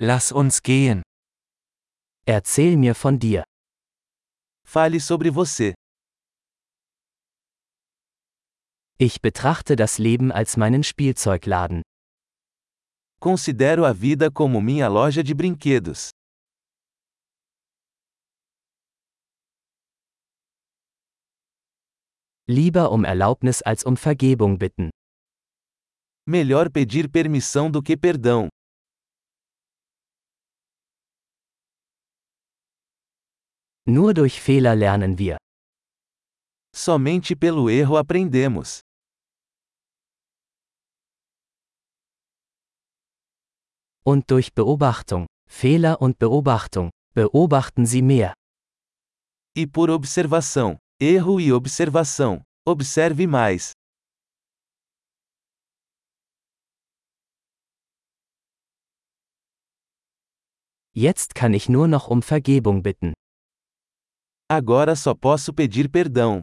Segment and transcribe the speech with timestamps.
[0.00, 1.02] Lass uns gehen.
[2.24, 3.42] Erzähl mir von dir.
[4.64, 5.74] Fale sobre você.
[8.96, 11.82] Ich betrachte das Leben als meinen Spielzeugladen.
[13.18, 16.10] Considero a vida como minha loja de brinquedos.
[22.46, 24.90] Lieber um Erlaubnis als um Vergebung bitten.
[26.24, 28.48] Melhor pedir permissão do que perdão.
[33.90, 35.38] Nur durch Fehler lernen wir.
[36.76, 38.82] Somente pelo erro aprendemos.
[44.04, 48.34] Und durch Beobachtung, Fehler und Beobachtung, beobachten Sie mehr.
[49.56, 53.72] E por observação, erro e observação, observe mais.
[60.92, 63.14] Jetzt kann ich nur noch um Vergebung bitten.
[64.50, 66.40] Agora só posso pedir perdão.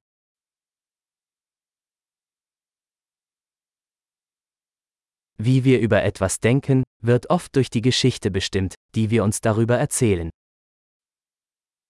[5.39, 9.77] Wie wir über etwas denken, wird oft durch die Geschichte bestimmt, die wir uns darüber
[9.79, 10.29] erzählen.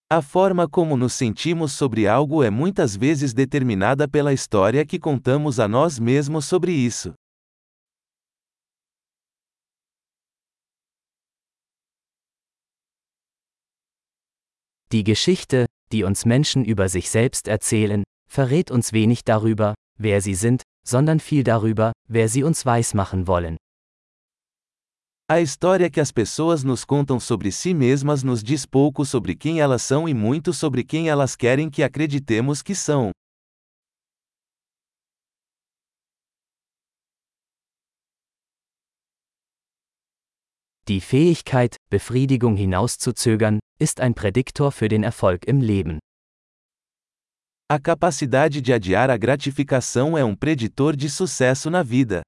[0.10, 5.60] A forma como nos sentimos sobre algo é muitas vezes determinada pela história que contamos
[5.60, 7.14] a nós mesmos sobre isso.
[14.92, 20.36] Die Geschichte, die uns Menschen über sich selbst erzählen, verrät uns wenig darüber, wer sie
[20.36, 23.58] sind, sondern viel darüber, wer sie uns weismachen wollen.
[25.28, 29.60] A história que as pessoas nos contam sobre si mesmas nos diz pouco sobre quem
[29.60, 33.10] elas são e muito sobre quem elas querem que acreditemos que são.
[40.88, 45.98] Die Fähigkeit, Befriedigung hinauszuzögern, ist ein Prädiktor für den Erfolg im Leben.
[47.68, 52.22] A capacidade de adiar a gratificação é um preditor de sucesso na vida.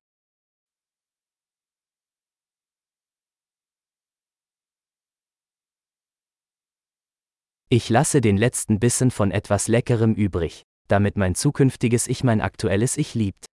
[7.69, 12.97] Ich lasse den letzten Bissen von etwas Leckerem übrig, damit mein zukünftiges Ich mein aktuelles
[12.97, 13.46] Ich liebt.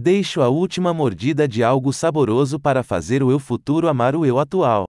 [0.00, 4.38] Deixo a última mordida de algo saboroso para fazer o eu futuro amar o eu
[4.38, 4.84] atual.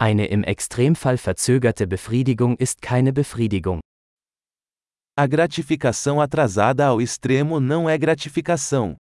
[0.00, 3.78] Eine im Extremfall verzögerte Befriedigung ist keine Befriedigung.
[5.16, 8.96] A gratificação atrasada ao extremo não é gratificação.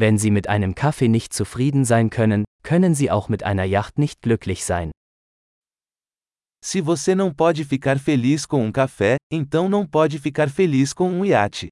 [0.00, 3.98] Wenn Sie mit einem Kaffee nicht zufrieden sein können, können Sie auch mit einer Yacht
[3.98, 4.92] nicht glücklich sein.
[6.64, 11.10] Se você não pode ficar feliz com um café, então não pode ficar feliz com
[11.10, 11.68] um iate.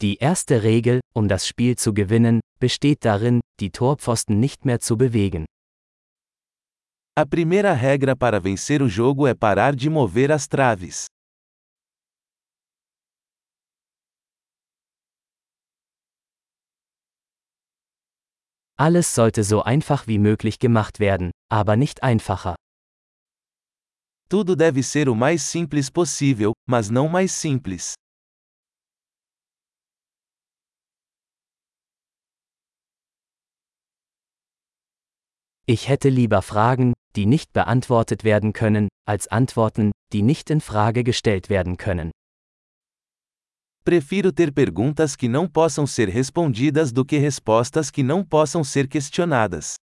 [0.00, 4.96] Die erste Regel, um das Spiel zu gewinnen, besteht darin, die Torpfosten nicht mehr zu
[4.96, 5.46] bewegen.
[7.16, 11.06] A primeira regra para vencer o jogo é parar de mover as traves.
[18.76, 22.56] Alles sollte so einfach wie möglich gemacht werden, aber nicht einfacher.
[24.28, 27.94] Tudo deve ser o mais simples possível, mas não mais simples.
[35.66, 41.04] Ich hätte lieber Fragen, die nicht beantwortet werden können, als Antworten, die nicht in Frage
[41.04, 42.10] gestellt werden können.
[43.84, 48.88] Prefiro ter perguntas que não possam ser respondidas do que respostas que não possam ser
[48.88, 49.76] questionadas.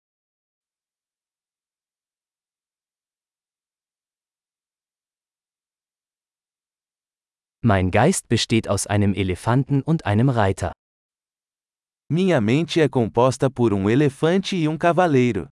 [7.61, 10.71] Mein Geist besteht aus einem Elefanten und einem Reiter.
[12.09, 15.49] Minha mente é composta por um elefante e um cavaleiro.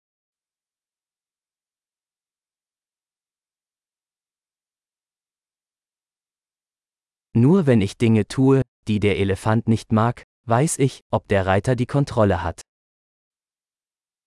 [7.37, 11.77] Nur wenn ich Dinge tue, die der Elefant nicht mag, weiß ich, ob der Reiter
[11.77, 12.63] die Kontrolle hat.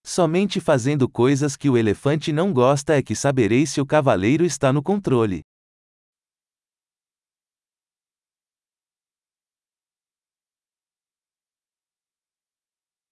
[0.06, 4.72] Somente fazendo coisas que o elefante não gosta é que saberei se o cavaleiro está
[4.72, 5.42] no controle.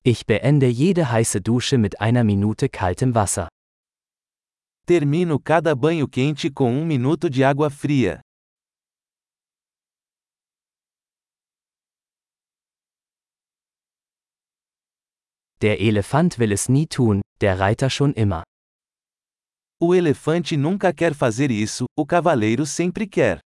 [0.03, 3.47] Ich beende jede heiße Dusche mit einer Minute kaltem Wasser.
[4.85, 8.21] Termino cada banho quente com um minuto de água fria.
[15.61, 18.43] Der Elefant will es nie tun, der Reiter schon immer.
[19.79, 23.39] O elefante nunca quer fazer isso, o cavaleiro sempre quer.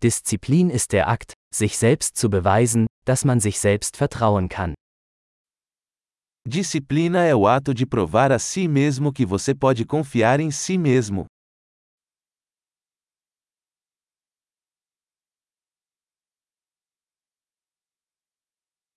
[0.00, 4.74] Disziplin ist der Akt, sich selbst zu beweisen, dass man sich selbst vertrauen kann.
[6.46, 10.78] Disciplina é o ato de provar a si mesmo que você pode confiar em si
[10.78, 11.26] mesmo.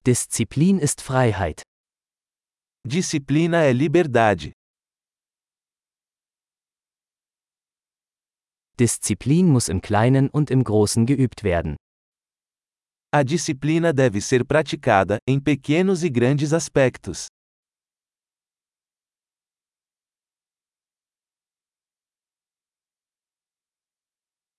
[0.07, 1.62] Disziplin ist Freiheit.
[2.83, 4.51] Disciplina é liberdade.
[8.80, 11.77] Disziplin muss im Kleinen und im Großen geübt werden.
[13.13, 17.27] A disciplina deve ser praticada, em pequenos e grandes aspectos.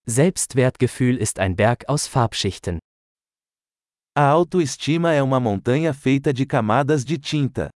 [0.07, 2.79] Selbstwertgefühl ist ein Berg aus Farbschichten.
[4.15, 7.71] A autoestima é uma montanha feita de camadas de tinta.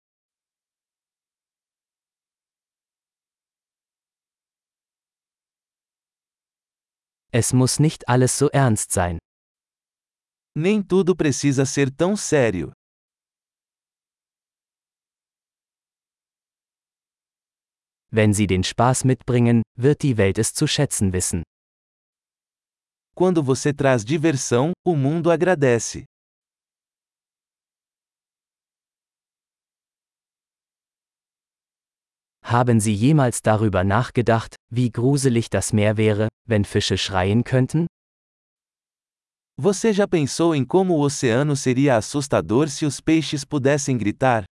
[7.33, 9.17] Es muss nicht alles so ernst sein.
[10.55, 12.71] Nem tudo precisa ser tão sério.
[18.11, 21.43] Wenn Sie den Spaß mitbringen, wird die Welt es zu schätzen wissen.
[23.15, 26.05] Quando você traz diversão, o mundo agradece.
[32.49, 37.89] Haben Sie jemals darüber nachgedacht, wie gruselig das Meer wäre, wenn Fische schreien könnten?
[39.61, 44.45] Você já pensou em como o oceano seria assustador se os peixes pudessem gritar?